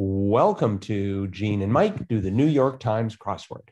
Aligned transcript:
Welcome 0.00 0.78
to 0.82 1.26
Gene 1.26 1.60
and 1.60 1.72
Mike 1.72 2.06
do 2.06 2.20
the 2.20 2.30
New 2.30 2.46
York 2.46 2.78
Times 2.78 3.16
crossword. 3.16 3.70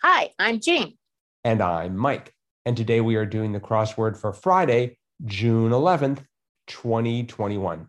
Hi, 0.00 0.30
I'm 0.38 0.60
Jean. 0.60 0.96
And 1.42 1.60
I'm 1.60 1.96
Mike. 1.96 2.32
And 2.64 2.76
today 2.76 3.00
we 3.00 3.16
are 3.16 3.26
doing 3.26 3.50
the 3.50 3.58
crossword 3.58 4.16
for 4.16 4.32
Friday, 4.32 4.96
June 5.24 5.72
11th, 5.72 6.22
2021. 6.68 7.88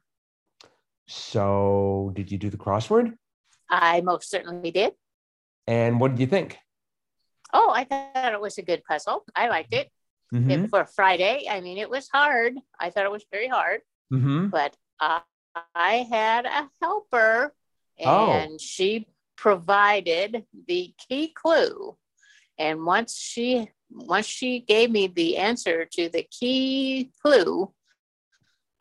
So, 1.07 2.11
did 2.15 2.31
you 2.31 2.39
do 2.39 2.49
the 2.49 2.57
crossword? 2.57 3.13
I 3.69 4.01
most 4.01 4.31
certainly 4.31 4.71
did. 4.71 4.93
And 5.67 5.99
what 5.99 6.09
did 6.09 6.21
you 6.21 6.25
think? 6.27 6.57
Oh, 7.53 7.71
I 7.71 7.83
thought 7.83 8.33
it 8.33 8.41
was 8.41 8.57
a 8.57 8.63
good 8.63 8.83
puzzle. 8.85 9.23
I 9.35 9.49
liked 9.49 9.75
it. 9.75 9.91
Mhm. 10.33 10.67
For 10.71 10.83
Friday. 10.85 11.45
I 11.47 11.61
mean, 11.61 11.77
it 11.77 11.91
was 11.91 12.09
hard. 12.11 12.55
I 12.79 12.89
thought 12.89 13.05
it 13.05 13.11
was 13.11 13.23
very 13.31 13.49
hard, 13.49 13.81
Mhm. 14.11 14.49
but 14.49 14.75
uh, 14.99 15.19
I 15.73 16.07
had 16.09 16.45
a 16.45 16.69
helper 16.81 17.53
Oh. 18.03 18.31
and 18.31 18.59
she 18.59 19.07
provided 19.37 20.45
the 20.67 20.93
key 21.07 21.29
clue. 21.29 21.97
And 22.57 22.85
once 22.85 23.17
she 23.17 23.69
once 23.89 24.25
she 24.25 24.59
gave 24.59 24.91
me 24.91 25.07
the 25.07 25.37
answer 25.37 25.85
to 25.85 26.09
the 26.09 26.23
key 26.23 27.11
clue, 27.21 27.71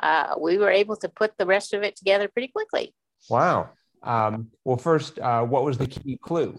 uh, 0.02 0.34
we 0.40 0.58
were 0.58 0.70
able 0.70 0.96
to 0.96 1.08
put 1.08 1.36
the 1.38 1.46
rest 1.46 1.74
of 1.74 1.82
it 1.82 1.94
together 1.94 2.26
pretty 2.28 2.48
quickly. 2.48 2.94
Wow. 3.28 3.70
Um, 4.02 4.50
well, 4.64 4.76
first, 4.76 5.18
uh, 5.18 5.42
what 5.44 5.64
was 5.64 5.78
the 5.78 5.86
key 5.86 6.18
clue? 6.20 6.58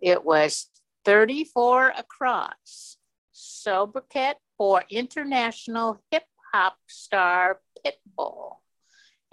It 0.00 0.24
was 0.24 0.68
34 1.04 1.90
across. 1.96 2.96
Sobriquet 3.32 4.34
for 4.56 4.82
international 4.90 6.00
hip 6.10 6.24
hop 6.52 6.76
star 6.86 7.60
Pitbull. 7.84 8.56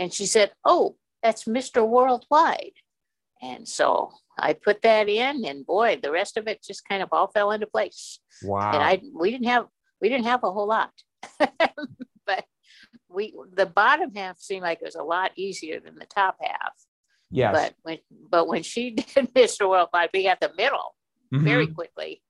And 0.01 0.11
she 0.11 0.25
said, 0.25 0.51
Oh, 0.65 0.95
that's 1.21 1.43
Mr. 1.45 1.87
Worldwide. 1.87 2.73
And 3.39 3.67
so 3.67 4.11
I 4.39 4.53
put 4.53 4.81
that 4.81 5.07
in, 5.07 5.45
and 5.45 5.63
boy, 5.65 5.99
the 6.01 6.11
rest 6.11 6.37
of 6.37 6.47
it 6.47 6.63
just 6.63 6.87
kind 6.89 7.03
of 7.03 7.09
all 7.11 7.27
fell 7.27 7.51
into 7.51 7.67
place. 7.67 8.19
Wow. 8.43 8.71
And 8.73 8.81
I 8.83 8.99
we 9.13 9.29
didn't 9.29 9.45
have 9.47 9.67
we 10.01 10.09
didn't 10.09 10.25
have 10.25 10.43
a 10.43 10.51
whole 10.51 10.67
lot. 10.67 10.91
but 12.25 12.45
we 13.09 13.35
the 13.53 13.67
bottom 13.67 14.13
half 14.15 14.39
seemed 14.39 14.63
like 14.63 14.79
it 14.81 14.85
was 14.85 14.95
a 14.95 15.03
lot 15.03 15.31
easier 15.35 15.79
than 15.79 15.95
the 15.95 16.05
top 16.07 16.37
half. 16.41 16.73
yes. 17.29 17.53
But 17.53 17.75
when 17.83 17.97
but 18.29 18.47
when 18.47 18.63
she 18.63 18.89
did 18.95 19.33
Mr. 19.35 19.69
Worldwide, 19.69 20.09
we 20.13 20.23
got 20.23 20.39
the 20.39 20.51
middle 20.57 20.95
very 21.31 21.67
Mhm. 21.67 21.75
quickly. 21.75 22.23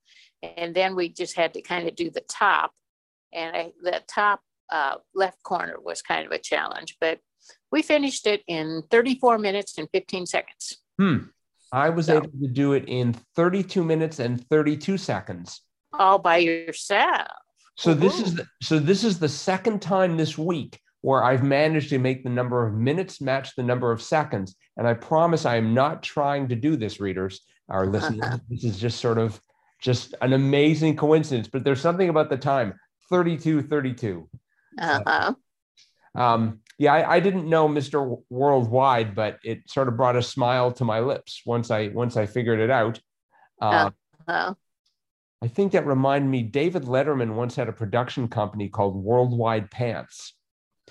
And 0.43 0.75
then 0.75 0.95
we 0.95 1.07
just 1.09 1.35
had 1.37 1.53
to 1.53 1.61
kind 1.61 1.87
of 1.87 1.95
do 1.95 2.09
the 2.09 2.21
top. 2.29 2.71
And 3.33 3.55
I, 3.55 3.71
the 3.81 4.01
top 4.07 4.41
uh, 4.71 4.95
left 5.13 5.41
corner 5.43 5.75
was 5.83 6.01
kind 6.01 6.25
of 6.25 6.31
a 6.31 6.39
challenge, 6.39 6.97
but 6.99 7.19
we 7.71 7.81
finished 7.81 8.27
it 8.27 8.41
in 8.47 8.83
34 8.89 9.37
minutes 9.37 9.77
and 9.77 9.87
15 9.93 10.25
seconds. 10.25 10.77
Hmm. 10.97 11.17
I 11.71 11.89
was 11.89 12.07
So- 12.07 12.17
able 12.17 12.27
to 12.27 12.47
do 12.47 12.73
it 12.73 12.85
in 12.87 13.13
32 13.35 13.83
minutes 13.83 14.19
and 14.19 14.45
32 14.49 14.97
seconds. 14.97 15.61
All 15.93 16.19
by 16.19 16.37
yourself. 16.37 17.27
So 17.75 17.93
this 17.93 18.19
is 18.19 18.35
the, 18.35 18.45
so 18.61 18.79
this 18.79 19.03
is 19.03 19.19
the 19.19 19.29
second 19.29 19.81
time 19.81 20.17
this 20.17 20.37
week 20.37 20.79
where 21.01 21.23
I've 21.23 21.43
managed 21.43 21.89
to 21.89 21.97
make 21.99 22.23
the 22.23 22.29
number 22.29 22.65
of 22.67 22.73
minutes 22.75 23.21
match 23.21 23.55
the 23.55 23.63
number 23.63 23.91
of 23.91 24.01
seconds. 24.01 24.55
And 24.77 24.87
I 24.87 24.93
promise 24.93 25.45
I 25.45 25.55
am 25.55 25.73
not 25.73 26.03
trying 26.03 26.47
to 26.49 26.55
do 26.55 26.75
this, 26.75 26.99
readers, 26.99 27.41
our 27.69 27.85
listeners. 27.95 28.39
this 28.49 28.63
is 28.63 28.77
just 28.79 28.99
sort 28.99 29.17
of 29.17 29.41
just 29.81 30.13
an 30.21 30.33
amazing 30.33 30.95
coincidence. 30.95 31.47
But 31.47 31.63
there's 31.63 31.81
something 31.81 32.09
about 32.09 32.29
the 32.29 32.37
time 32.37 32.73
32, 33.09 33.63
32. 33.63 34.29
Uh-huh. 34.79 35.33
Um, 36.13 36.59
yeah, 36.77 36.93
I, 36.93 37.15
I 37.15 37.19
didn't 37.19 37.49
know 37.49 37.67
Mr. 37.69 38.21
Worldwide, 38.29 39.15
but 39.15 39.39
it 39.43 39.69
sort 39.69 39.87
of 39.87 39.95
brought 39.97 40.15
a 40.15 40.21
smile 40.21 40.71
to 40.73 40.85
my 40.85 40.99
lips 40.99 41.41
once 41.45 41.71
I 41.71 41.87
once 41.89 42.17
I 42.17 42.25
figured 42.25 42.59
it 42.59 42.69
out. 42.69 42.99
Uh, 43.61 43.91
Uh-huh. 44.27 44.53
I 45.43 45.47
think 45.47 45.71
that 45.71 45.87
reminded 45.87 46.29
me. 46.29 46.43
David 46.43 46.83
Letterman 46.83 47.33
once 47.33 47.55
had 47.55 47.67
a 47.67 47.73
production 47.73 48.27
company 48.27 48.69
called 48.69 48.95
Worldwide 48.95 49.71
Pants. 49.71 50.35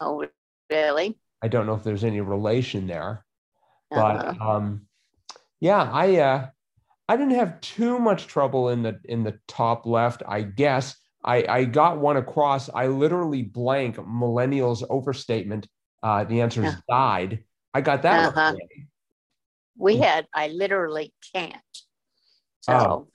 Oh, 0.00 0.26
really? 0.70 1.18
I 1.42 1.48
don't 1.48 1.66
know 1.66 1.74
if 1.74 1.84
there's 1.84 2.04
any 2.04 2.20
relation 2.20 2.86
there, 2.86 3.24
Uh-huh. 3.92 4.34
but 4.34 4.40
um, 4.40 4.86
yeah, 5.60 5.82
I 5.92 6.16
uh, 6.16 6.48
I 7.08 7.16
didn't 7.16 7.34
have 7.34 7.60
too 7.60 7.98
much 7.98 8.26
trouble 8.26 8.70
in 8.70 8.82
the 8.82 9.00
in 9.04 9.22
the 9.24 9.38
top 9.46 9.86
left. 9.86 10.22
I 10.26 10.42
guess 10.42 10.96
I 11.24 11.44
I 11.48 11.64
got 11.64 11.98
one 11.98 12.16
across. 12.16 12.70
I 12.72 12.86
literally 12.86 13.42
blank 13.42 13.96
millennials 13.96 14.82
overstatement. 14.88 15.68
Uh, 16.02 16.24
the 16.24 16.40
answer 16.40 16.64
is 16.64 16.74
died. 16.88 17.44
I 17.74 17.80
got 17.82 18.02
that. 18.02 18.28
Uh-huh. 18.28 18.54
we 19.76 19.98
had, 19.98 20.26
I 20.34 20.48
literally 20.48 21.12
can't. 21.34 21.54
So 22.62 22.72
Oh. 22.72 23.08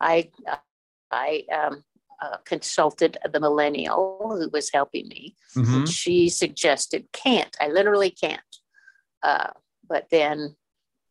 I, 0.00 0.30
I 1.10 1.44
um, 1.52 1.84
uh, 2.20 2.36
consulted 2.44 3.16
the 3.32 3.40
millennial 3.40 4.18
who 4.38 4.48
was 4.50 4.70
helping 4.72 5.08
me. 5.08 5.36
Mhm. 5.54 5.88
She 5.88 6.28
suggested 6.28 7.06
can't. 7.12 7.56
I 7.60 7.68
literally 7.68 8.10
can't. 8.10 8.40
Uh, 9.22 9.50
but 9.88 10.08
then 10.10 10.56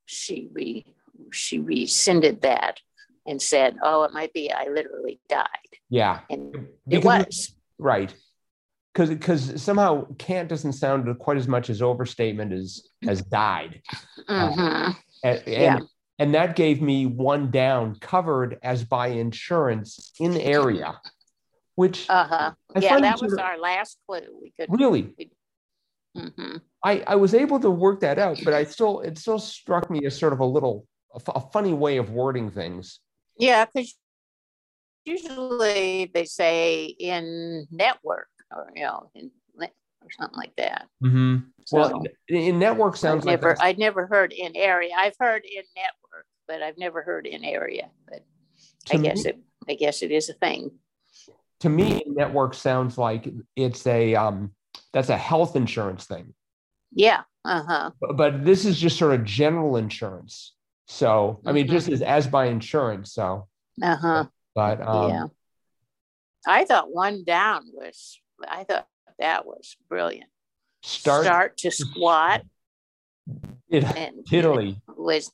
she 0.06 0.50
re, 0.54 0.86
she 1.32 1.60
rescinded 1.60 2.42
that 2.42 2.80
and 3.26 3.42
said, 3.42 3.78
"Oh, 3.82 4.04
it 4.04 4.14
might 4.14 4.34
be 4.34 4.52
I 4.52 4.68
literally 4.68 5.20
died," 5.30 5.48
Yeah, 5.90 6.22
and 6.30 6.68
it 6.90 7.04
was. 7.04 7.54
right. 7.80 8.14
Because 8.94 9.10
because 9.10 9.62
somehow 9.62 10.08
can't 10.18 10.48
doesn't 10.48 10.74
sound 10.74 11.20
quite 11.20 11.38
as 11.38 11.48
much 11.48 11.70
as 11.70 11.82
overstatement 11.82 12.54
as 12.54 12.88
as 13.08 13.22
died. 13.24 13.82
Mhm. 14.30 14.96
And, 15.24 15.38
and, 15.40 15.48
Yeah. 15.48 15.80
and 16.20 16.34
that 16.34 16.56
gave 16.56 16.82
me 16.82 17.06
one 17.06 17.52
down 17.52 17.96
covered 18.00 18.58
as 18.64 18.86
by 18.86 19.08
insurance 19.08 20.14
in 20.20 20.38
area, 20.38 21.02
which 21.76 22.10
Uh-huh. 22.10 22.54
I 22.74 22.80
Yeah, 22.80 23.00
that 23.02 23.22
was 23.22 23.34
our 23.34 23.58
last 23.58 23.98
clue. 24.08 24.40
We 24.42 24.52
could. 24.52 24.70
really 24.80 25.14
Mhm. 26.16 26.62
I, 26.82 27.04
I 27.06 27.16
was 27.16 27.34
able 27.34 27.60
to 27.60 27.70
work 27.70 28.00
that 28.00 28.18
out, 28.18 28.40
but 28.46 28.54
I 28.54 28.64
still 28.64 29.02
it 29.02 29.18
still 29.18 29.40
struck 29.40 29.90
me 29.90 30.06
as 30.06 30.18
sort 30.18 30.32
of 30.32 30.40
a 30.40 30.46
little 30.46 30.88
a, 31.14 31.20
fu- 31.20 31.32
a 31.34 31.42
funny 31.52 31.74
way 31.74 31.98
of 31.98 32.12
wording 32.12 32.50
things. 32.50 33.02
Yeah, 33.38 33.66
because 33.66 33.96
usually 35.06 36.12
they 36.14 36.26
say 36.26 36.86
in 36.86 37.68
network 37.72 38.28
or 38.52 38.72
you 38.76 38.84
know 38.84 39.10
in 39.16 39.32
or 40.06 40.12
something 40.12 40.38
like 40.38 40.56
that. 40.58 40.88
Well, 41.02 41.90
So, 41.90 42.04
in, 42.30 42.36
in 42.36 42.60
network 42.60 42.96
sounds 42.96 43.22
I've 43.22 43.26
like 43.26 43.42
never 43.42 43.58
I'd 43.62 43.80
never 43.80 44.06
heard 44.08 44.32
in 44.32 44.56
area. 44.56 44.94
I've 44.98 45.16
heard 45.20 45.44
in 45.44 45.64
network, 45.76 46.26
but 46.48 46.62
I've 46.62 46.78
never 46.78 47.02
heard 47.02 47.28
in 47.28 47.44
area. 47.44 47.90
But 48.08 48.24
I 48.92 48.98
guess 48.98 49.26
me, 49.26 49.32
it 49.32 49.40
I 49.68 49.74
guess 49.74 50.02
it 50.04 50.12
is 50.12 50.30
a 50.30 50.34
thing. 50.34 50.72
to 51.62 51.70
me 51.70 52.04
network 52.08 52.54
sounds 52.54 52.98
like 52.98 53.28
it's 53.56 53.86
a 53.88 54.16
um 54.16 54.52
that's 54.94 55.10
a 55.10 55.18
health 55.18 55.56
insurance 55.56 56.06
thing. 56.06 56.34
Yeah. 56.92 57.24
Uh-huh. 57.44 57.92
but, 58.02 58.18
but 58.18 58.46
this 58.46 58.66
is 58.66 58.80
just 58.80 58.98
sort 58.98 59.14
of 59.14 59.24
general 59.24 59.78
insurance. 59.78 60.55
So 60.88 61.40
I 61.46 61.52
mean, 61.52 61.68
just 61.68 61.90
as 61.90 62.02
as 62.02 62.28
by 62.28 62.46
insurance. 62.48 63.14
So, 63.14 63.48
Uh-huh. 63.82 64.26
but 64.54 64.82
um, 64.88 65.10
yeah. 65.10 65.26
I 66.48 66.66
thought 66.66 66.92
one 66.94 67.24
down 67.24 67.64
was 67.74 68.20
I 68.48 68.64
thought 68.66 68.88
that 69.20 69.46
was 69.46 69.76
brilliant. 69.90 70.30
start, 70.84 71.24
start 71.24 71.58
to 71.58 71.72
squat 71.84 72.44
it, 73.70 73.84
and 73.98 74.18
Italy. 74.32 74.80
was 74.96 75.32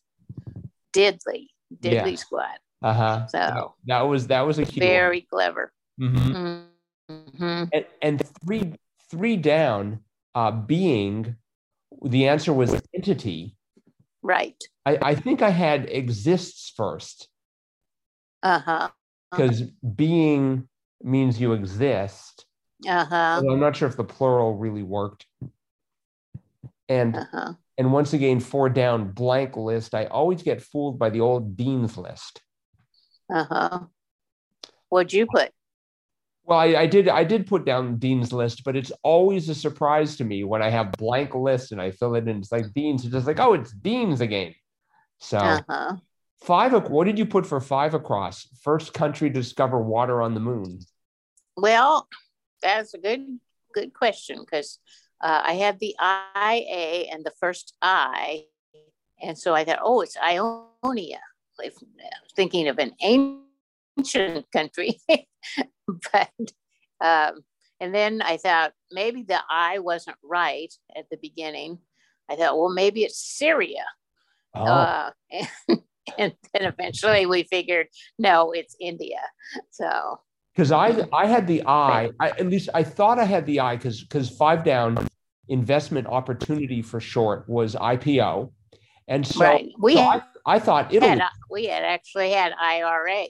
diddly, 0.94 1.48
diddly 1.76 2.12
Yeah. 2.12 2.16
squat. 2.16 2.60
Uh 2.82 2.94
huh. 2.94 3.28
So 3.28 3.74
that 3.86 4.02
was 4.02 4.28
that 4.28 4.42
was 4.42 4.58
a 4.60 4.66
key. 4.66 4.80
one. 4.80 4.88
very 4.88 5.22
clever. 5.22 5.74
Mhm. 6.00 6.66
Mhm. 7.10 7.70
And, 7.74 7.86
and 8.02 8.22
three 8.46 8.74
three 9.10 9.36
down, 9.36 10.00
uh, 10.34 10.52
being 10.52 11.36
the 12.02 12.28
answer 12.30 12.54
was 12.54 12.82
entity. 12.96 13.58
Right. 14.24 14.62
I, 14.86 14.98
I 15.02 15.16
think 15.16 15.42
I 15.42 15.50
had 15.50 15.90
exists 15.90 16.72
first 16.76 17.28
Uh-huh. 18.44 18.90
because 19.32 19.62
being 19.96 20.68
means 21.04 21.40
you 21.40 21.54
exist. 21.54 22.46
Uh-huh. 22.88 23.42
I'm 23.50 23.60
not 23.60 23.76
sure 23.76 23.88
if 23.88 23.98
the 23.98 24.04
plural 24.04 24.58
really 24.58 24.84
worked. 24.84 25.26
And 26.90 27.16
Uh-huh. 27.16 27.54
and 27.78 27.94
once 27.94 28.14
again, 28.14 28.40
four 28.40 28.70
down 28.70 29.12
blank 29.12 29.56
list. 29.56 29.96
I 29.96 30.06
always 30.06 30.44
get 30.44 30.62
fooled 30.62 31.00
by 31.00 31.10
the 31.10 31.22
old 31.22 31.56
Dean's 31.58 31.98
list. 31.98 32.42
Uh-huh. 33.34 33.86
What'd 34.90 35.14
you 35.14 35.26
put? 35.26 35.52
Well, 36.44 36.60
I, 36.60 36.66
I 36.76 36.86
did 36.88 37.08
I 37.08 37.24
did 37.24 37.48
put 37.48 37.66
down 37.66 37.98
Dean's 37.98 38.34
list, 38.34 38.64
but 38.64 38.76
it's 38.76 38.92
always 39.04 39.48
a 39.48 39.56
surprise 39.56 40.18
to 40.18 40.24
me 40.24 40.44
when 40.44 40.62
I 40.62 40.70
have 40.70 40.92
blank 40.94 41.36
list 41.36 41.72
and 41.72 41.82
I 41.82 41.92
fill 41.92 42.16
it 42.16 42.28
in. 42.28 42.40
It's 42.40 42.52
like 42.52 42.74
Dean's. 42.74 43.04
It's 43.06 43.14
just 43.14 43.28
like, 43.28 43.40
oh, 43.40 43.54
it's 43.54 43.72
Dean's 43.72 44.22
again. 44.22 44.56
So 45.20 45.38
Uh-huh. 45.38 45.98
five. 46.44 46.74
What 46.90 47.06
did 47.06 47.20
you 47.20 47.26
put 47.26 47.46
for 47.46 47.62
five 47.62 47.94
across? 47.94 48.48
First 48.64 48.94
country 48.94 49.30
to 49.30 49.34
discover 49.34 49.82
water 49.82 50.22
on 50.22 50.34
the 50.34 50.40
moon. 50.40 50.80
Well, 51.56 52.08
that's 52.62 52.94
a 52.94 52.98
good 52.98 53.40
good 53.74 53.94
question 53.94 54.40
because 54.40 54.80
uh, 55.22 55.42
I 55.46 55.54
had 55.54 55.80
the 55.80 55.96
IA 56.02 57.08
and 57.12 57.24
the 57.24 57.32
first 57.40 57.76
I, 57.82 58.46
and 59.22 59.38
so 59.38 59.54
I 59.54 59.64
thought, 59.64 59.80
oh, 59.82 60.02
it's 60.02 60.18
Ionia. 60.18 61.22
Like, 61.60 61.74
thinking 62.36 62.68
of 62.68 62.80
an 62.80 62.94
ancient 63.02 63.42
country, 64.54 65.00
but 65.08 66.30
um, 67.00 67.44
and 67.80 67.94
then 67.94 68.22
I 68.22 68.38
thought 68.38 68.74
maybe 68.92 69.24
the 69.24 69.40
I 69.50 69.80
wasn't 69.80 70.18
right 70.24 70.74
at 70.96 71.10
the 71.10 71.18
beginning. 71.18 71.80
I 72.30 72.36
thought, 72.36 72.58
well, 72.58 72.70
maybe 72.70 73.04
it's 73.04 73.20
Syria. 73.20 73.86
Oh. 74.56 74.64
Uh, 74.64 75.12
and, 75.70 75.80
and 76.18 76.34
then 76.54 76.64
eventually 76.64 77.26
we 77.26 77.44
figured, 77.44 77.88
no, 78.18 78.52
it's 78.52 78.76
India. 78.80 79.20
So 79.72 80.20
because 80.54 80.72
I 80.72 81.08
I 81.14 81.26
had 81.26 81.48
the 81.48 81.64
I, 81.66 82.12
I 82.20 82.30
at 82.30 82.48
least 82.48 82.70
I 82.74 82.84
thought 82.84 83.20
I 83.20 83.26
had 83.26 83.46
the 83.46 83.60
I 83.60 83.76
because 83.76 84.02
because 84.04 84.30
five 84.30 84.64
down 84.64 85.08
investment 85.48 86.08
opportunity 86.08 86.82
for 86.82 87.00
short 87.00 87.48
was 87.48 87.76
IPO, 87.76 88.52
and 89.08 89.26
so, 89.26 89.42
right. 89.42 89.70
we 89.80 89.96
so 89.96 90.02
had, 90.02 90.24
I, 90.46 90.56
I 90.56 90.60
thought 90.60 90.94
Italy. 90.94 91.10
Had, 91.10 91.24
we 91.50 91.66
had 91.66 91.84
actually 91.84 92.32
had 92.32 92.54
IRA. 92.60 93.28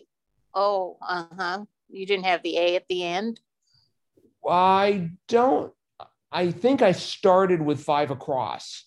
Oh, 0.53 0.97
uh 1.01 1.25
huh. 1.35 1.65
You 1.89 2.05
didn't 2.05 2.25
have 2.25 2.41
the 2.43 2.57
A 2.57 2.75
at 2.75 2.87
the 2.87 3.03
end. 3.03 3.39
I 4.47 5.11
don't. 5.27 5.73
I 6.31 6.51
think 6.51 6.81
I 6.81 6.93
started 6.93 7.61
with 7.61 7.83
five 7.83 8.09
across. 8.09 8.85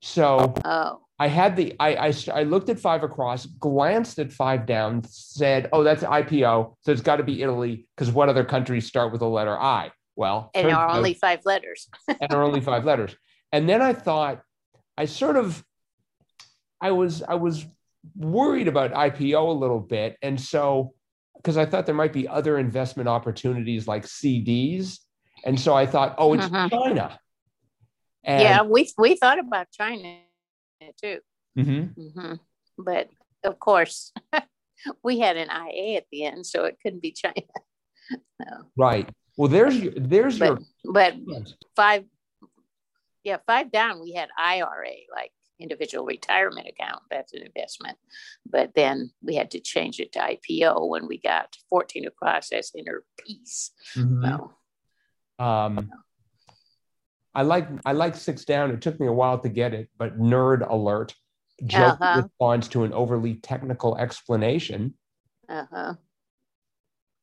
So 0.00 0.54
oh. 0.64 1.00
I 1.18 1.28
had 1.28 1.56
the 1.56 1.74
I, 1.80 2.08
I 2.08 2.14
I 2.32 2.42
looked 2.42 2.68
at 2.68 2.78
five 2.78 3.02
across, 3.02 3.46
glanced 3.46 4.18
at 4.18 4.32
five 4.32 4.66
down, 4.66 5.02
said, 5.04 5.68
"Oh, 5.72 5.82
that's 5.82 6.02
IPO, 6.02 6.76
so 6.80 6.92
it's 6.92 7.00
got 7.00 7.16
to 7.16 7.22
be 7.22 7.42
Italy 7.42 7.88
because 7.94 8.12
what 8.12 8.28
other 8.28 8.44
countries 8.44 8.86
start 8.86 9.12
with 9.12 9.20
the 9.20 9.28
letter 9.28 9.58
I?" 9.58 9.90
Well, 10.14 10.50
and 10.54 10.70
are 10.70 10.90
only 10.90 11.14
five 11.14 11.40
letters. 11.44 11.88
and 12.20 12.32
are 12.32 12.42
only 12.42 12.60
five 12.60 12.84
letters. 12.84 13.14
And 13.52 13.68
then 13.68 13.82
I 13.82 13.92
thought, 13.92 14.42
I 14.96 15.04
sort 15.04 15.36
of, 15.36 15.64
I 16.80 16.90
was 16.90 17.22
I 17.22 17.34
was 17.34 17.66
worried 18.14 18.68
about 18.68 18.92
IPO 18.92 19.48
a 19.48 19.58
little 19.58 19.80
bit, 19.80 20.16
and 20.22 20.40
so 20.40 20.94
because 21.36 21.56
I 21.56 21.66
thought 21.66 21.86
there 21.86 21.94
might 21.94 22.12
be 22.12 22.26
other 22.26 22.58
investment 22.58 23.08
opportunities 23.08 23.86
like 23.86 24.04
CDs, 24.04 24.98
and 25.44 25.58
so 25.58 25.74
I 25.74 25.86
thought, 25.86 26.14
oh, 26.18 26.34
it's 26.34 26.44
uh-huh. 26.44 26.68
China. 26.68 27.18
And, 28.24 28.42
yeah, 28.42 28.62
we 28.62 28.90
we 28.98 29.16
thought 29.16 29.38
about 29.38 29.68
China 29.70 30.18
too. 31.02 31.20
Mm-hmm. 31.56 32.00
Mm-hmm. 32.00 32.34
But 32.78 33.08
of 33.44 33.58
course, 33.58 34.12
we 35.04 35.18
had 35.18 35.36
an 35.36 35.48
IA 35.48 35.96
at 35.98 36.06
the 36.10 36.24
end, 36.24 36.46
so 36.46 36.64
it 36.64 36.78
couldn't 36.82 37.02
be 37.02 37.12
China. 37.12 37.34
no. 38.40 38.64
Right. 38.76 39.08
Well, 39.36 39.48
there's 39.48 39.78
your, 39.78 39.92
there's 39.96 40.38
but, 40.38 40.46
your. 40.46 40.58
But 40.92 41.14
five, 41.74 42.04
yeah, 43.22 43.38
five 43.46 43.70
down. 43.70 44.00
We 44.02 44.12
had 44.12 44.28
IRA, 44.38 44.90
like 45.14 45.32
individual 45.58 46.04
retirement 46.04 46.68
account. 46.68 47.02
That's 47.10 47.32
an 47.34 47.42
investment. 47.42 47.98
But 48.48 48.74
then 48.74 49.10
we 49.22 49.34
had 49.34 49.50
to 49.52 49.60
change 49.60 50.00
it 50.00 50.12
to 50.12 50.18
IPO 50.18 50.88
when 50.88 51.06
we 51.06 51.18
got 51.18 51.56
14 51.70 52.06
across 52.06 52.52
as 52.52 52.72
inner 52.76 53.04
peace. 53.18 53.70
Mm-hmm. 53.94 54.24
So, 54.24 55.44
um, 55.44 55.90
I 57.34 57.42
like 57.42 57.68
I 57.84 57.92
like 57.92 58.16
six 58.16 58.46
down. 58.46 58.70
It 58.70 58.80
took 58.80 58.98
me 58.98 59.06
a 59.06 59.12
while 59.12 59.38
to 59.40 59.48
get 59.50 59.74
it, 59.74 59.90
but 59.98 60.18
nerd 60.18 60.68
alert. 60.68 61.14
Joke 61.64 61.98
uh-huh. 62.00 62.22
responds 62.22 62.68
to 62.68 62.84
an 62.84 62.92
overly 62.92 63.34
technical 63.34 63.96
explanation. 63.96 64.94
Uh-huh. 65.48 65.94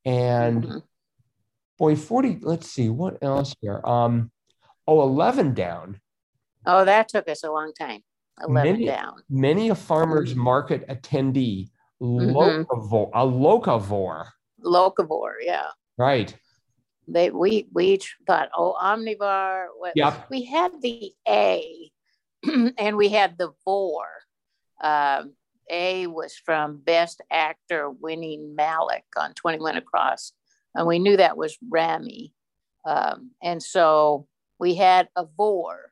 And 0.06 0.64
mm-hmm. 0.64 0.78
boy, 1.78 1.96
40, 1.96 2.40
let's 2.42 2.70
see, 2.70 2.90
what 2.90 3.18
else 3.22 3.56
here? 3.62 3.82
Um, 3.84 4.32
oh, 4.88 5.02
11 5.02 5.54
down. 5.54 6.00
Oh, 6.66 6.86
that 6.86 7.10
took 7.10 7.28
us 7.30 7.44
a 7.44 7.52
long 7.52 7.74
time. 7.74 8.02
11 8.42 8.72
many, 8.72 8.86
down. 8.86 9.22
Many 9.30 9.70
a 9.70 9.76
farmer's 9.76 10.32
mm-hmm. 10.32 10.42
market 10.42 10.88
attendee, 10.88 11.70
mm-hmm. 12.02 12.36
locavore, 12.36 13.10
a 13.14 13.26
locavore. 13.26 14.28
Locavore, 14.64 15.36
yeah. 15.42 15.68
Right 15.98 16.36
they 17.08 17.30
we 17.30 17.68
we 17.74 18.00
thought 18.26 18.50
oh 18.56 18.76
omnivore 18.82 19.66
yep. 19.96 20.26
we 20.30 20.44
had 20.44 20.72
the 20.82 21.12
a 21.28 21.92
and 22.78 22.96
we 22.96 23.10
had 23.10 23.38
the 23.38 23.52
vor 23.66 24.06
um, 24.82 25.34
a 25.70 26.08
was 26.08 26.36
from 26.36 26.78
best 26.78 27.22
actor 27.32 27.90
winning 27.90 28.56
Malek 28.56 29.06
on 29.18 29.34
21 29.34 29.78
across 29.78 30.34
and 30.76 30.88
we 30.88 31.00
knew 31.00 31.18
that 31.18 31.38
was 31.38 31.58
rami 31.70 32.34
um, 32.86 33.32
and 33.42 33.62
so 33.62 34.28
we 34.60 34.76
had 34.76 35.10
a 35.16 35.26
vor 35.38 35.92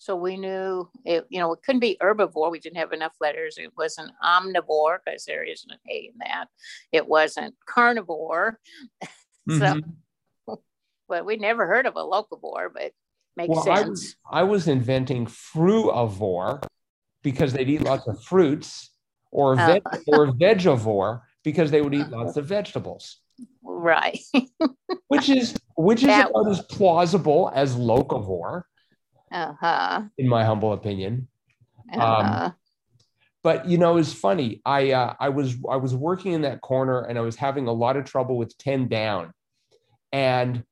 so 0.00 0.16
we 0.16 0.36
knew 0.36 0.88
it 1.04 1.24
you 1.28 1.38
know 1.38 1.52
it 1.52 1.60
couldn't 1.62 1.80
be 1.80 1.96
herbivore 2.02 2.50
we 2.50 2.58
didn't 2.58 2.78
have 2.78 2.92
enough 2.92 3.14
letters 3.20 3.56
it 3.58 3.70
wasn't 3.76 4.10
omnivore 4.24 4.98
because 5.04 5.24
there 5.24 5.44
isn't 5.44 5.70
an 5.70 5.78
a 5.88 6.10
in 6.12 6.18
that 6.18 6.46
it 6.90 7.06
wasn't 7.06 7.54
carnivore 7.66 8.58
so 9.48 9.54
mm-hmm 9.54 9.90
but 11.10 11.26
we 11.26 11.36
never 11.36 11.66
heard 11.66 11.84
of 11.84 11.96
a 11.96 11.98
locavore, 11.98 12.72
but 12.72 12.92
makes 13.36 13.50
well, 13.50 13.64
sense. 13.64 14.14
I, 14.30 14.40
I 14.40 14.42
was 14.44 14.68
inventing 14.68 15.26
fruivore 15.26 16.62
because 17.22 17.52
they'd 17.52 17.68
eat 17.68 17.82
lots 17.82 18.06
of 18.06 18.22
fruits, 18.22 18.92
or 19.30 19.52
oh. 19.60 19.66
veg, 19.66 19.82
or 20.06 20.28
vegivore 20.28 21.20
because 21.42 21.70
they 21.70 21.82
would 21.82 21.94
eat 21.94 22.08
lots 22.08 22.38
of 22.38 22.46
vegetables. 22.46 23.18
Right. 23.62 24.20
which 25.08 25.28
is 25.28 25.56
which 25.76 26.02
is 26.02 26.06
that, 26.06 26.30
about 26.30 26.48
as 26.48 26.62
plausible 26.62 27.50
as 27.54 27.74
locavore. 27.74 28.62
Uh-huh. 29.32 30.02
In 30.18 30.28
my 30.28 30.44
humble 30.44 30.72
opinion. 30.72 31.28
Uh-huh. 31.92 32.46
Um, 32.46 32.54
but 33.42 33.66
you 33.68 33.78
know, 33.78 33.96
it's 33.96 34.12
funny. 34.12 34.60
I 34.66 34.92
uh, 34.92 35.14
I 35.18 35.30
was 35.30 35.56
I 35.68 35.76
was 35.76 35.94
working 35.94 36.32
in 36.32 36.42
that 36.42 36.60
corner 36.60 37.00
and 37.02 37.18
I 37.18 37.22
was 37.22 37.36
having 37.36 37.68
a 37.68 37.72
lot 37.72 37.96
of 37.96 38.04
trouble 38.04 38.36
with 38.36 38.56
10 38.58 38.88
down. 38.88 39.32
And 40.12 40.64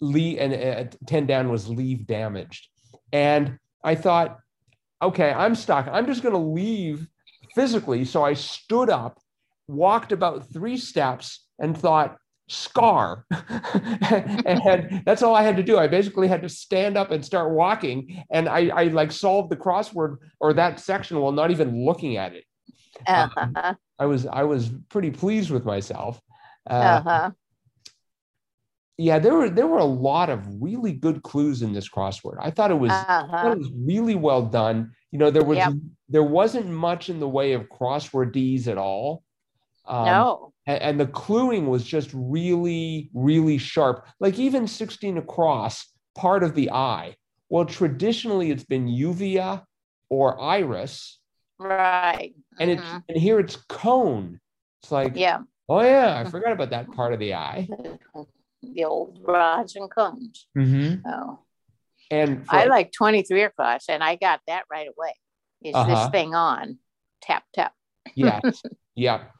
leave 0.00 0.38
and 0.38 0.54
uh, 0.54 0.96
10 1.06 1.26
down 1.26 1.50
was 1.50 1.68
leave 1.68 2.06
damaged. 2.06 2.68
And 3.12 3.58
I 3.82 3.94
thought, 3.94 4.38
okay, 5.02 5.30
I'm 5.30 5.54
stuck. 5.54 5.88
I'm 5.90 6.06
just 6.06 6.22
going 6.22 6.34
to 6.34 6.40
leave 6.40 7.06
physically. 7.54 8.04
So 8.04 8.22
I 8.22 8.34
stood 8.34 8.90
up, 8.90 9.18
walked 9.68 10.12
about 10.12 10.52
three 10.52 10.76
steps, 10.76 11.46
and 11.58 11.76
thought, 11.76 12.16
scar. 12.48 13.24
and 13.30 15.02
that's 15.04 15.22
all 15.22 15.34
I 15.34 15.42
had 15.42 15.56
to 15.56 15.62
do. 15.62 15.78
I 15.78 15.88
basically 15.88 16.28
had 16.28 16.42
to 16.42 16.48
stand 16.48 16.96
up 16.96 17.10
and 17.10 17.24
start 17.24 17.52
walking. 17.52 18.24
And 18.30 18.48
I, 18.48 18.68
I 18.68 18.84
like 18.84 19.12
solved 19.12 19.50
the 19.50 19.56
crossword 19.56 20.18
or 20.40 20.52
that 20.54 20.80
section 20.80 21.18
while 21.20 21.32
not 21.32 21.50
even 21.50 21.84
looking 21.84 22.16
at 22.16 22.34
it. 22.34 22.44
Uh-huh. 23.06 23.46
Um, 23.54 23.76
I 23.98 24.06
was 24.06 24.26
I 24.26 24.44
was 24.44 24.70
pretty 24.88 25.10
pleased 25.10 25.50
with 25.50 25.64
myself. 25.64 26.20
Uh, 26.68 26.72
uh-huh 26.72 27.30
yeah, 28.98 29.18
there 29.18 29.34
were 29.34 29.50
there 29.50 29.66
were 29.66 29.78
a 29.78 29.84
lot 29.84 30.30
of 30.30 30.62
really 30.62 30.92
good 30.92 31.22
clues 31.22 31.62
in 31.62 31.72
this 31.72 31.88
crossword. 31.88 32.36
I 32.40 32.50
thought 32.50 32.70
it 32.70 32.78
was, 32.78 32.92
uh-huh. 32.92 33.50
it 33.50 33.58
was 33.58 33.70
really 33.74 34.14
well 34.14 34.42
done. 34.42 34.92
You 35.10 35.18
know, 35.18 35.30
there 35.30 35.44
was 35.44 35.58
yep. 35.58 35.74
there 36.08 36.22
wasn't 36.22 36.68
much 36.68 37.10
in 37.10 37.20
the 37.20 37.28
way 37.28 37.52
of 37.52 37.68
crosswordese 37.68 38.68
at 38.68 38.78
all. 38.78 39.22
Um, 39.86 40.04
no. 40.06 40.52
And, 40.66 40.82
and, 40.82 41.00
the 41.00 41.06
cluing 41.06 41.66
was 41.66 41.84
just 41.84 42.10
really, 42.12 43.10
really 43.14 43.58
sharp. 43.58 44.06
Like 44.18 44.38
even 44.38 44.66
16 44.66 45.18
across, 45.18 45.86
part 46.16 46.42
of 46.42 46.54
the 46.54 46.70
eye. 46.72 47.16
Well, 47.48 47.64
traditionally 47.64 48.50
it's 48.50 48.64
been 48.64 48.88
uvea 48.88 49.62
or 50.08 50.40
iris. 50.40 51.18
Right. 51.58 52.34
And 52.58 52.70
mm-hmm. 52.70 52.96
it's 52.96 53.04
and 53.08 53.18
here 53.18 53.38
it's 53.38 53.56
cone. 53.68 54.40
It's 54.82 54.90
like, 54.90 55.12
yeah. 55.14 55.40
Oh 55.68 55.80
yeah, 55.80 56.22
I 56.24 56.28
forgot 56.30 56.52
about 56.52 56.70
that 56.70 56.90
part 56.92 57.12
of 57.12 57.18
the 57.18 57.34
eye. 57.34 57.68
the 58.62 58.84
old 58.84 59.18
rods 59.22 59.76
and 59.76 59.90
cones. 59.90 60.46
Mm-hmm. 60.56 61.08
Oh. 61.08 61.40
And 62.10 62.46
for, 62.46 62.54
I 62.54 62.64
like 62.66 62.92
23 62.92 63.42
across, 63.42 63.86
and 63.88 64.02
I 64.02 64.14
got 64.16 64.40
that 64.46 64.64
right 64.70 64.86
away. 64.86 65.14
Is 65.62 65.74
uh-huh. 65.74 66.04
this 66.04 66.10
thing 66.10 66.34
on? 66.34 66.78
Tap, 67.22 67.42
tap. 67.52 67.72
yes. 68.14 68.62
Yeah. 68.94 69.24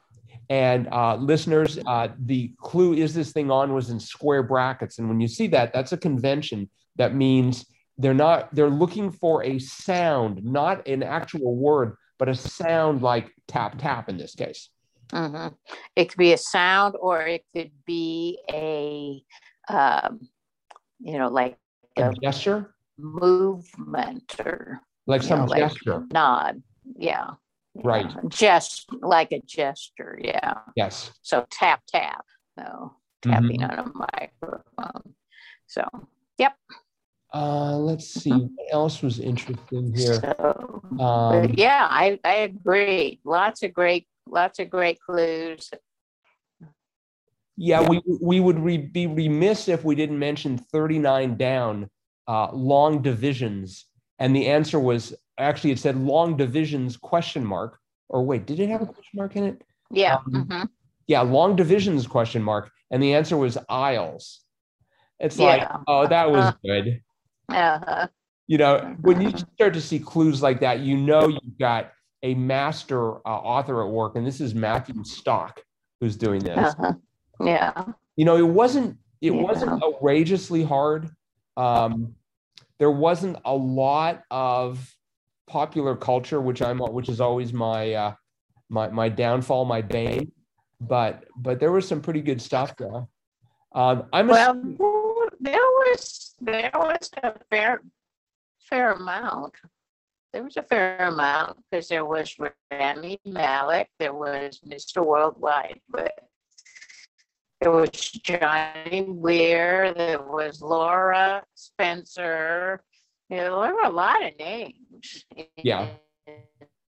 And 0.49 0.87
uh, 0.91 1.15
listeners, 1.15 1.77
uh, 1.85 2.09
the 2.19 2.51
clue 2.57 2.93
is 2.93 3.13
this 3.13 3.31
thing 3.31 3.51
on 3.51 3.73
was 3.73 3.89
in 3.89 3.99
square 3.99 4.43
brackets. 4.43 4.97
And 4.97 5.09
when 5.09 5.19
you 5.19 5.27
see 5.27 5.47
that, 5.47 5.73
that's 5.73 5.91
a 5.91 5.97
convention 5.97 6.69
that 6.95 7.13
means 7.13 7.65
they're 7.97 8.13
not, 8.13 8.53
they're 8.55 8.69
looking 8.69 9.11
for 9.11 9.43
a 9.43 9.59
sound, 9.59 10.43
not 10.45 10.87
an 10.87 11.03
actual 11.03 11.55
word, 11.55 11.95
but 12.17 12.29
a 12.29 12.35
sound 12.35 13.01
like 13.01 13.31
tap, 13.47 13.77
tap 13.77 14.07
in 14.07 14.17
this 14.17 14.35
case. 14.35 14.69
Mm-hmm. 15.09 15.53
It 15.95 16.09
could 16.09 16.17
be 16.17 16.33
a 16.33 16.37
sound, 16.37 16.95
or 16.99 17.21
it 17.21 17.43
could 17.53 17.71
be 17.85 18.39
a, 18.51 19.23
um, 19.69 20.27
you 20.99 21.17
know, 21.17 21.29
like 21.29 21.57
a, 21.97 22.09
a 22.09 22.13
gesture, 22.13 22.75
movement, 22.97 24.35
or 24.39 24.81
like 25.05 25.23
some 25.23 25.45
know, 25.45 25.55
gesture, 25.55 25.99
like 25.99 26.11
nod. 26.11 26.61
Yeah. 26.97 27.31
Right. 27.83 28.05
Yeah. 28.05 28.21
Just 28.29 28.87
like 29.01 29.31
a 29.31 29.41
gesture. 29.45 30.19
Yeah. 30.21 30.53
Yes. 30.75 31.11
So 31.21 31.45
tap 31.49 31.81
tap. 31.87 32.25
No 32.57 32.95
tapping 33.21 33.61
mm-hmm. 33.61 33.79
on 33.79 33.79
a 33.79 33.91
microphone. 33.93 35.13
So, 35.67 35.83
yep. 36.37 36.53
Uh, 37.33 37.75
let's 37.77 38.07
see 38.07 38.31
what 38.31 38.51
else 38.71 39.01
was 39.01 39.19
interesting 39.19 39.93
here. 39.93 40.15
So, 40.15 40.81
um, 40.99 41.53
yeah, 41.57 41.87
I, 41.89 42.19
I 42.23 42.35
agree. 42.35 43.19
Lots 43.25 43.63
of 43.63 43.73
great, 43.73 44.07
lots 44.25 44.59
of 44.59 44.69
great 44.69 44.99
clues. 44.99 45.69
Yeah, 47.59 47.87
we 47.89 48.01
we 48.21 48.39
would 48.39 48.59
re, 48.59 48.77
be 48.77 49.07
remiss 49.07 49.67
if 49.67 49.83
we 49.83 49.95
didn't 49.95 50.19
mention 50.19 50.59
39 50.59 51.37
down, 51.37 51.89
uh, 52.27 52.51
long 52.51 53.01
divisions, 53.01 53.85
and 54.19 54.35
the 54.35 54.47
answer 54.47 54.79
was 54.79 55.13
actually 55.37 55.71
it 55.71 55.79
said 55.79 55.97
long 55.97 56.37
divisions 56.37 56.97
question 56.97 57.45
mark. 57.45 57.79
Or 58.09 58.23
wait, 58.23 58.45
did 58.45 58.59
it 58.59 58.69
have 58.69 58.81
a 58.81 58.85
question 58.85 59.11
mark 59.15 59.35
in 59.35 59.43
it? 59.43 59.61
Yeah. 59.91 60.15
Um, 60.15 60.23
mm-hmm. 60.29 60.63
Yeah, 61.07 61.21
long 61.21 61.55
divisions 61.55 62.07
question 62.07 62.41
mark, 62.41 62.71
and 62.91 63.01
the 63.01 63.13
answer 63.13 63.37
was 63.37 63.57
aisles. 63.69 64.41
It's 65.19 65.37
yeah. 65.37 65.45
like, 65.45 65.69
oh, 65.87 66.07
that 66.07 66.29
was 66.29 66.45
uh-huh. 66.45 66.57
good. 66.63 67.01
Uh-huh. 67.49 68.07
You 68.47 68.57
know, 68.57 68.95
when 69.01 69.21
you 69.21 69.33
start 69.55 69.73
to 69.73 69.81
see 69.81 69.99
clues 69.99 70.41
like 70.41 70.59
that, 70.61 70.79
you 70.79 70.95
know 70.97 71.27
you've 71.27 71.57
got 71.59 71.91
a 72.23 72.33
master 72.33 73.15
uh, 73.27 73.29
author 73.29 73.85
at 73.85 73.89
work, 73.89 74.15
and 74.15 74.25
this 74.25 74.41
is 74.41 74.55
Matthew 74.55 75.03
Stock 75.03 75.61
who's 75.99 76.15
doing 76.15 76.39
this. 76.39 76.57
Uh-huh. 76.57 76.93
Yeah. 77.41 77.85
You 78.15 78.25
know, 78.25 78.37
it 78.37 78.47
wasn't 78.47 78.97
it 79.21 79.33
yeah. 79.33 79.41
wasn't 79.41 79.83
outrageously 79.83 80.63
hard. 80.63 81.09
Um, 81.55 82.15
there 82.79 82.91
wasn't 82.91 83.37
a 83.45 83.55
lot 83.55 84.23
of 84.29 84.95
popular 85.47 85.95
culture, 85.95 86.41
which 86.41 86.61
I'm 86.61 86.79
which 86.79 87.09
is 87.09 87.21
always 87.21 87.53
my 87.53 87.93
uh, 87.93 88.13
my 88.69 88.89
my 88.89 89.09
downfall, 89.09 89.65
my 89.65 89.81
bane. 89.81 90.31
But 90.79 91.25
but 91.35 91.59
there 91.59 91.71
was 91.71 91.87
some 91.87 92.01
pretty 92.01 92.21
good 92.21 92.41
stuff 92.41 92.75
there. 92.77 93.07
Um, 93.73 94.05
I'm 94.13 94.27
well, 94.27 94.51
a, 94.51 95.29
there 95.39 95.55
was 95.55 96.35
there 96.39 96.71
was 96.73 97.09
a 97.23 97.33
fair 97.49 97.81
fair 98.59 98.93
amount. 98.93 99.55
There 100.33 100.43
was 100.43 100.57
a 100.57 100.61
fair 100.61 101.07
amount 101.07 101.57
because 101.71 101.87
there 101.87 102.05
was 102.05 102.35
Rami 102.71 103.19
Malek, 103.25 103.89
there 103.97 104.13
was 104.13 104.59
Mr. 104.67 105.03
Worldwide, 105.03 105.79
but 105.89 106.11
there 107.61 107.71
was 107.71 107.89
Johnny 107.89 109.01
Weir, 109.01 109.93
there 109.93 110.21
was 110.21 110.61
Laura 110.61 111.43
Spencer. 111.55 112.81
You 113.29 113.37
know, 113.37 113.61
there 113.61 113.73
were 113.73 113.85
a 113.85 113.89
lot 113.89 114.23
of 114.23 114.37
names. 114.39 115.25
Yeah. 115.57 115.89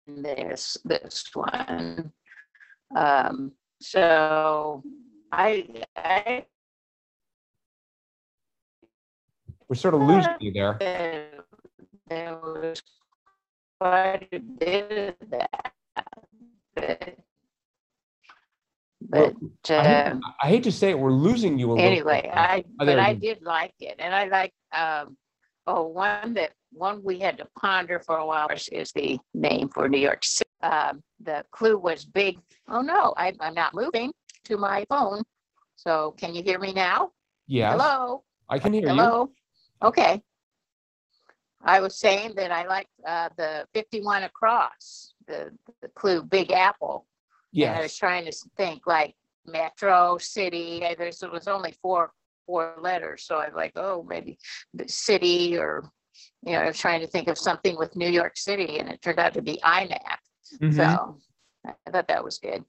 this 0.06 0.76
this 0.84 1.24
one. 1.34 2.12
Um, 2.96 3.52
so 3.80 4.82
I 5.32 5.66
I 5.96 6.44
we're 9.68 9.76
sort 9.76 9.94
of 9.94 10.02
losing 10.02 10.36
you 10.40 10.52
there. 10.52 10.76
There 12.08 12.36
was 12.36 12.82
quite 13.80 14.28
a 14.32 14.38
bit 14.38 15.16
of 15.20 15.30
that. 15.30 15.72
But, 16.74 17.18
but 19.14 19.34
well, 19.40 19.80
I, 19.80 19.84
hate, 19.84 20.12
uh, 20.12 20.18
I, 20.42 20.48
hate, 20.48 20.62
to 20.64 20.72
say 20.72 20.90
it, 20.90 20.98
we're 20.98 21.12
losing 21.12 21.58
you 21.58 21.72
a 21.72 21.80
anyway, 21.80 22.22
little. 22.24 22.38
I 22.38 22.64
but 22.76 22.98
I 22.98 23.14
did 23.14 23.42
like 23.42 23.74
it, 23.80 23.96
and 23.98 24.14
I 24.14 24.24
like 24.26 24.52
um, 24.72 25.16
oh 25.66 25.86
one 25.86 26.34
that 26.34 26.50
one 26.72 27.02
we 27.04 27.20
had 27.20 27.38
to 27.38 27.46
ponder 27.58 28.00
for 28.00 28.18
a 28.18 28.26
while 28.26 28.48
is 28.50 28.92
the 28.92 29.18
name 29.32 29.68
for 29.68 29.88
New 29.88 29.98
York 29.98 30.24
City. 30.24 30.50
Um, 30.62 31.02
the 31.22 31.44
clue 31.52 31.78
was 31.78 32.04
big. 32.04 32.38
Oh 32.68 32.80
no, 32.80 33.14
I, 33.16 33.32
I'm 33.40 33.54
not 33.54 33.74
moving 33.74 34.12
to 34.44 34.56
my 34.56 34.84
phone. 34.88 35.22
So 35.76 36.14
can 36.18 36.34
you 36.34 36.42
hear 36.42 36.58
me 36.58 36.72
now? 36.72 37.10
Yeah. 37.46 37.72
Hello. 37.72 38.24
I 38.48 38.58
can 38.58 38.72
hear 38.72 38.88
Hello? 38.88 38.94
you. 38.94 39.10
Hello. 39.10 39.30
Okay. 39.82 40.22
I 41.62 41.80
was 41.80 41.98
saying 41.98 42.34
that 42.36 42.52
I 42.52 42.66
like 42.66 42.88
uh, 43.06 43.30
the 43.36 43.66
51 43.72 44.24
across, 44.24 45.14
the, 45.26 45.50
the 45.80 45.88
clue 45.88 46.22
Big 46.22 46.52
Apple. 46.52 47.06
Yeah. 47.54 47.78
I 47.78 47.82
was 47.82 47.96
trying 47.96 48.24
to 48.24 48.32
think 48.56 48.86
like 48.86 49.14
Metro 49.46 50.18
City. 50.18 50.80
There 50.98 51.10
was 51.32 51.48
only 51.48 51.72
four 51.80 52.12
four 52.46 52.74
letters, 52.80 53.24
so 53.24 53.36
I 53.36 53.46
was 53.46 53.54
like, 53.54 53.72
oh, 53.76 54.04
maybe 54.08 54.38
the 54.74 54.88
city 54.88 55.56
or 55.56 55.88
you 56.42 56.52
know, 56.52 56.58
I 56.58 56.66
was 56.66 56.78
trying 56.78 57.00
to 57.00 57.06
think 57.06 57.28
of 57.28 57.38
something 57.38 57.76
with 57.78 57.96
New 57.96 58.08
York 58.08 58.36
City, 58.36 58.78
and 58.78 58.88
it 58.88 59.00
turned 59.00 59.18
out 59.18 59.34
to 59.34 59.42
be 59.42 59.58
iMac. 59.64 60.18
Mm-hmm. 60.60 60.72
So 60.72 61.18
I 61.64 61.90
thought 61.90 62.08
that 62.08 62.24
was 62.24 62.38
good. 62.38 62.64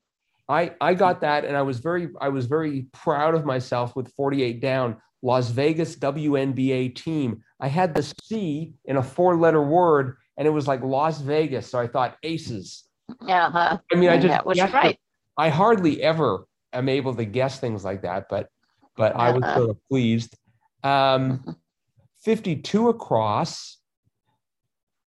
I 0.47 0.73
I 0.79 0.93
got 0.93 1.21
that, 1.21 1.45
and 1.45 1.57
I 1.57 1.63
was 1.63 1.79
very 1.79 2.09
I 2.21 2.29
was 2.29 2.45
very 2.45 2.83
proud 2.93 3.33
of 3.33 3.43
myself 3.43 3.95
with 3.95 4.13
48 4.13 4.61
down. 4.61 4.97
Las 5.23 5.49
Vegas 5.49 5.95
WNBA 5.95 6.93
team. 6.93 7.43
I 7.59 7.67
had 7.67 7.95
the 7.95 8.03
C 8.03 8.73
in 8.85 8.97
a 8.97 9.01
four 9.01 9.35
letter 9.35 9.63
word 9.63 10.17
and 10.37 10.47
it 10.47 10.51
was 10.51 10.67
like 10.67 10.83
Las 10.83 11.19
Vegas. 11.21 11.67
So 11.67 11.79
I 11.79 11.87
thought 11.87 12.17
aces. 12.21 12.83
Uh-huh. 13.09 13.77
I 13.91 13.95
mean, 13.95 14.09
I 14.09 14.17
just, 14.17 14.27
that 14.27 14.45
was 14.45 14.59
right. 14.59 14.99
I 15.37 15.49
hardly 15.49 16.01
ever 16.01 16.45
am 16.73 16.89
able 16.89 17.13
to 17.15 17.25
guess 17.25 17.59
things 17.59 17.83
like 17.83 18.01
that, 18.03 18.27
but, 18.29 18.49
but 18.95 19.13
uh-huh. 19.13 19.21
I 19.21 19.31
was 19.31 19.43
uh-huh. 19.43 19.55
sort 19.55 19.69
of 19.71 19.77
pleased. 19.89 20.37
Um, 20.83 21.39
mm-hmm. 21.39 21.51
52 22.23 22.89
across. 22.89 23.77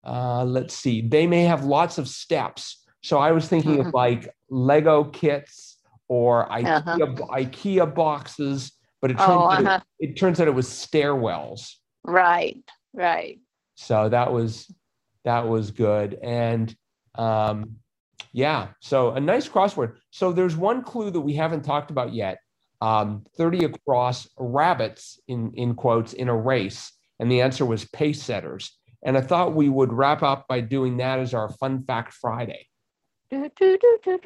Uh, 0.05 0.45
let's 0.45 0.75
see, 0.75 1.01
they 1.01 1.27
may 1.27 1.43
have 1.45 1.65
lots 1.65 1.99
of 1.99 2.09
steps. 2.09 2.83
So 3.03 3.19
I 3.19 3.33
was 3.33 3.49
thinking 3.49 3.77
mm-hmm. 3.77 3.89
of 3.89 3.95
like 3.95 4.35
Lego 4.51 5.05
kits 5.05 5.79
or 6.09 6.49
IKEA, 6.49 6.87
uh-huh. 6.87 7.27
IKEA 7.37 7.95
boxes 7.95 8.73
but 9.03 9.11
it 9.11 9.19
turns, 9.19 9.31
oh, 9.31 9.49
uh-huh. 9.49 9.69
out 9.69 9.83
it, 9.99 10.11
it 10.11 10.17
turns 10.17 10.41
out 10.41 10.47
it 10.47 10.55
was 10.55 10.69
stairwells. 10.69 11.75
Right, 12.05 12.63
right. 12.95 13.41
So 13.75 14.09
that 14.09 14.33
was 14.33 14.73
that 15.25 15.49
was 15.49 15.73
good. 15.73 16.17
And 16.23 16.75
um, 17.17 17.77
yeah, 18.33 18.69
so 18.81 19.13
a 19.13 19.21
nice 19.21 19.49
crossword. 19.49 19.97
So 20.11 20.33
there's 20.33 20.57
one 20.57 20.83
clue 20.83 21.11
that 21.11 21.21
we 21.21 21.35
haven't 21.35 21.63
talked 21.63 21.91
about 21.91 22.13
yet. 22.13 22.39
Um, 22.81 23.25
30 23.37 23.67
across 23.67 24.29
rabbits 24.37 25.21
in, 25.29 25.53
in 25.55 25.75
quotes 25.75 26.15
in 26.15 26.29
a 26.29 26.37
race. 26.37 26.93
And 27.21 27.31
the 27.31 27.41
answer 27.41 27.65
was 27.65 27.85
pace 27.85 28.21
setters. 28.21 28.77
And 29.05 29.17
I 29.17 29.21
thought 29.21 29.55
we 29.55 29.69
would 29.69 29.93
wrap 29.93 30.23
up 30.23 30.49
by 30.49 30.61
doing 30.61 30.97
that 30.97 31.21
as 31.21 31.33
our 31.33 31.49
fun 31.49 31.85
fact 31.85 32.13
Friday. 32.13 32.67
Do, 33.31 33.51
do, 33.57 33.79
do, 34.05 34.19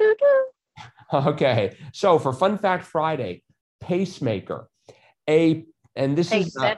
okay. 1.13 1.77
So 1.93 2.19
for 2.19 2.33
fun 2.33 2.57
fact 2.57 2.85
Friday, 2.85 3.43
pacemaker. 3.79 4.69
A 5.29 5.65
and 5.95 6.17
this 6.17 6.29
Pace 6.29 6.47
is 6.47 6.57
uh, 6.57 6.75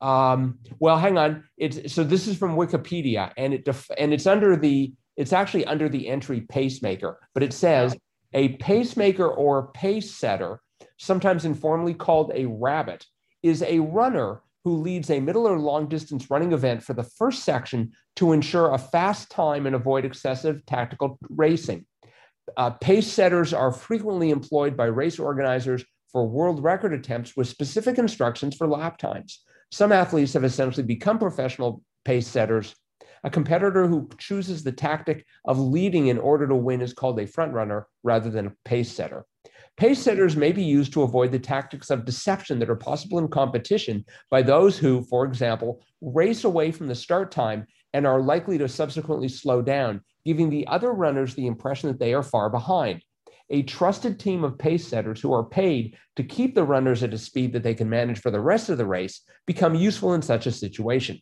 um, 0.00 0.58
well, 0.78 0.98
hang 0.98 1.18
on. 1.18 1.44
It's 1.56 1.92
so 1.92 2.04
this 2.04 2.26
is 2.26 2.36
from 2.36 2.56
Wikipedia, 2.56 3.32
and 3.36 3.54
it 3.54 3.64
def, 3.64 3.90
and 3.98 4.12
it's 4.12 4.26
under 4.26 4.56
the 4.56 4.92
it's 5.20 5.34
actually 5.34 5.66
under 5.66 5.86
the 5.86 6.08
entry 6.08 6.40
pacemaker, 6.40 7.20
but 7.34 7.42
it 7.42 7.52
says 7.52 7.94
a 8.32 8.56
pacemaker 8.56 9.28
or 9.28 9.70
pace 9.72 10.14
setter, 10.14 10.62
sometimes 10.96 11.44
informally 11.44 11.92
called 11.92 12.32
a 12.34 12.46
rabbit, 12.46 13.04
is 13.42 13.62
a 13.62 13.80
runner 13.80 14.40
who 14.64 14.76
leads 14.76 15.10
a 15.10 15.20
middle 15.20 15.46
or 15.46 15.58
long 15.58 15.88
distance 15.88 16.30
running 16.30 16.54
event 16.54 16.82
for 16.82 16.94
the 16.94 17.02
first 17.02 17.44
section 17.44 17.92
to 18.16 18.32
ensure 18.32 18.72
a 18.72 18.78
fast 18.78 19.30
time 19.30 19.66
and 19.66 19.76
avoid 19.76 20.06
excessive 20.06 20.64
tactical 20.64 21.18
racing. 21.28 21.84
Uh, 22.56 22.70
pace 22.70 23.06
setters 23.06 23.52
are 23.52 23.72
frequently 23.72 24.30
employed 24.30 24.74
by 24.74 24.86
race 24.86 25.18
organizers 25.18 25.84
for 26.10 26.26
world 26.26 26.64
record 26.64 26.94
attempts 26.94 27.36
with 27.36 27.46
specific 27.46 27.98
instructions 27.98 28.56
for 28.56 28.66
lap 28.66 28.96
times. 28.96 29.40
Some 29.70 29.92
athletes 29.92 30.32
have 30.32 30.44
essentially 30.44 30.86
become 30.86 31.18
professional 31.18 31.82
pace 32.06 32.26
setters. 32.26 32.74
A 33.22 33.30
competitor 33.30 33.86
who 33.86 34.08
chooses 34.18 34.62
the 34.62 34.72
tactic 34.72 35.26
of 35.44 35.58
leading 35.58 36.06
in 36.06 36.18
order 36.18 36.46
to 36.48 36.54
win 36.54 36.80
is 36.80 36.94
called 36.94 37.20
a 37.20 37.26
front 37.26 37.52
runner 37.52 37.86
rather 38.02 38.30
than 38.30 38.46
a 38.46 38.52
pace 38.64 38.90
setter. 38.90 39.26
Pace 39.76 40.02
setters 40.02 40.36
may 40.36 40.52
be 40.52 40.62
used 40.62 40.92
to 40.92 41.02
avoid 41.02 41.32
the 41.32 41.38
tactics 41.38 41.90
of 41.90 42.04
deception 42.04 42.58
that 42.58 42.70
are 42.70 42.76
possible 42.76 43.18
in 43.18 43.28
competition 43.28 44.04
by 44.30 44.42
those 44.42 44.78
who, 44.78 45.02
for 45.04 45.24
example, 45.24 45.82
race 46.00 46.44
away 46.44 46.70
from 46.72 46.88
the 46.88 46.94
start 46.94 47.30
time 47.30 47.66
and 47.92 48.06
are 48.06 48.20
likely 48.20 48.58
to 48.58 48.68
subsequently 48.68 49.28
slow 49.28 49.62
down, 49.62 50.00
giving 50.24 50.50
the 50.50 50.66
other 50.66 50.92
runners 50.92 51.34
the 51.34 51.46
impression 51.46 51.88
that 51.88 51.98
they 51.98 52.14
are 52.14 52.22
far 52.22 52.48
behind 52.48 53.02
a 53.50 53.62
trusted 53.64 54.18
team 54.18 54.44
of 54.44 54.56
pace 54.56 54.86
setters 54.86 55.20
who 55.20 55.32
are 55.32 55.44
paid 55.44 55.96
to 56.16 56.22
keep 56.22 56.54
the 56.54 56.64
runners 56.64 57.02
at 57.02 57.12
a 57.12 57.18
speed 57.18 57.52
that 57.52 57.62
they 57.62 57.74
can 57.74 57.90
manage 57.90 58.20
for 58.20 58.30
the 58.30 58.40
rest 58.40 58.68
of 58.68 58.78
the 58.78 58.86
race 58.86 59.22
become 59.46 59.74
useful 59.74 60.14
in 60.14 60.22
such 60.22 60.46
a 60.46 60.52
situation. 60.52 61.18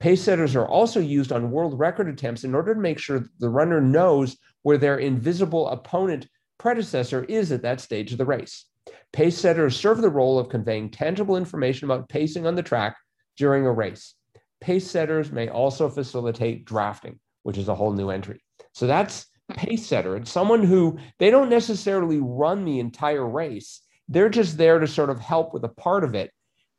Pace 0.00 0.22
setters 0.22 0.54
are 0.56 0.68
also 0.68 1.00
used 1.00 1.32
on 1.32 1.50
world 1.50 1.78
record 1.78 2.08
attempts 2.08 2.44
in 2.44 2.54
order 2.54 2.74
to 2.74 2.80
make 2.80 2.98
sure 2.98 3.26
the 3.38 3.48
runner 3.48 3.80
knows 3.80 4.36
where 4.62 4.78
their 4.78 4.98
invisible 4.98 5.68
opponent 5.68 6.28
predecessor 6.58 7.24
is 7.24 7.52
at 7.52 7.62
that 7.62 7.80
stage 7.80 8.12
of 8.12 8.18
the 8.18 8.24
race. 8.24 8.66
Pace 9.12 9.38
setters 9.38 9.76
serve 9.76 9.98
the 9.98 10.10
role 10.10 10.38
of 10.38 10.48
conveying 10.48 10.90
tangible 10.90 11.36
information 11.36 11.84
about 11.86 12.08
pacing 12.08 12.46
on 12.46 12.54
the 12.54 12.62
track 12.62 12.96
during 13.36 13.64
a 13.66 13.72
race. 13.72 14.14
Pace 14.60 14.90
setters 14.90 15.30
may 15.30 15.48
also 15.48 15.88
facilitate 15.88 16.64
drafting, 16.64 17.18
which 17.42 17.58
is 17.58 17.68
a 17.68 17.74
whole 17.74 17.92
new 17.92 18.10
entry. 18.10 18.42
So 18.72 18.86
that's 18.86 19.26
pace 19.50 19.86
setter. 19.86 20.16
It's 20.16 20.30
someone 20.30 20.62
who 20.62 20.98
they 21.18 21.30
don't 21.30 21.50
necessarily 21.50 22.18
run 22.18 22.64
the 22.64 22.80
entire 22.80 23.26
race. 23.26 23.82
They're 24.08 24.28
just 24.28 24.56
there 24.56 24.78
to 24.78 24.86
sort 24.86 25.10
of 25.10 25.20
help 25.20 25.54
with 25.54 25.64
a 25.64 25.68
part 25.68 26.04
of 26.04 26.14
it. 26.14 26.30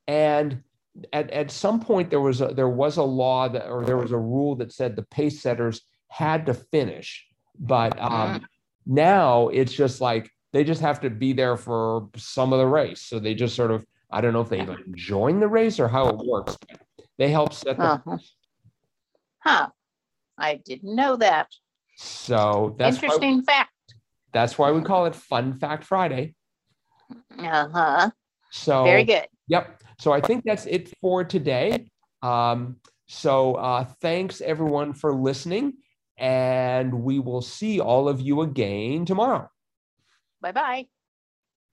And 0.08 0.64
at, 1.12 1.30
at 1.32 1.52
some 1.52 1.80
point 1.80 2.10
there 2.10 2.22
was 2.22 2.42
a, 2.42 2.48
there 2.48 2.70
was 2.70 2.98
a 2.98 3.04
law 3.04 3.48
that 3.50 3.68
or 3.68 3.84
there 3.84 3.98
was 3.98 4.12
a 4.12 4.18
rule 4.18 4.56
that 4.56 4.72
said 4.72 4.96
the 4.96 5.04
pace 5.04 5.42
setters 5.42 5.82
had 6.08 6.46
to 6.46 6.54
finish, 6.54 7.26
but 7.60 8.00
um, 8.00 8.46
now 8.86 9.50
it's 9.50 9.74
just 9.74 10.00
like 10.02 10.30
they 10.54 10.64
just 10.64 10.82
have 10.82 11.02
to 11.02 11.10
be 11.10 11.34
there 11.34 11.58
for 11.58 12.10
some 12.16 12.54
of 12.54 12.60
the 12.60 12.68
race. 12.68 13.02
So 13.02 13.20
they 13.20 13.34
just 13.34 13.56
sort 13.56 13.72
of 13.72 13.86
I 14.12 14.22
don't 14.22 14.34
know 14.34 14.42
if 14.42 14.50
they 14.50 14.62
even 14.62 14.94
join 14.96 15.40
the 15.40 15.48
race 15.48 15.80
or 15.80 15.88
how 15.88 16.08
it 16.08 16.18
works. 16.18 16.58
But 16.68 16.80
they 17.18 17.30
help 17.30 17.54
set 17.54 17.78
the 17.78 17.84
Uh-huh. 17.84 18.18
Huh. 19.40 19.70
I 20.38 20.56
didn't 20.56 20.96
know 20.96 21.16
that. 21.18 21.48
so 21.98 22.76
that's 22.78 22.96
Interesting 22.98 23.44
fact. 23.44 23.72
that's 24.32 24.58
why 24.58 24.72
we 24.72 24.82
call 24.82 25.06
it 25.06 25.16
Fun 25.16 25.54
Fact 25.54 25.84
Friday. 25.84 26.36
Uh-huh. 27.38 28.10
So 28.52 28.84
Very 28.84 29.04
good. 29.04 29.28
Yep. 29.48 29.84
So 30.00 30.12
I 30.12 30.22
think 30.22 30.44
that's 30.46 30.66
it 30.66 30.94
for 31.02 31.24
today. 31.24 31.88
Um, 32.22 32.78
so 33.08 33.56
uh, 33.56 33.86
thanks 34.02 34.42
everyone 34.42 34.94
for 34.94 35.14
listening, 35.14 35.74
and 36.18 37.04
we 37.04 37.20
will 37.20 37.42
see 37.42 37.80
all 37.80 38.10
of 38.10 38.20
you 38.22 38.42
again 38.42 39.06
tomorrow. 39.06 39.50
Bye-bye. 40.42 40.88